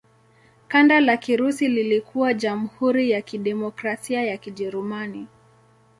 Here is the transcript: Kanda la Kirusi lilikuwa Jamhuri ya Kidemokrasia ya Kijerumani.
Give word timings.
Kanda 0.67 0.99
la 1.01 1.17
Kirusi 1.17 1.67
lilikuwa 1.67 2.33
Jamhuri 2.33 3.11
ya 3.11 3.21
Kidemokrasia 3.21 4.23
ya 4.25 4.37
Kijerumani. 4.37 5.27